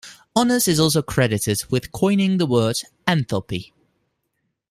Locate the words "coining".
1.91-2.39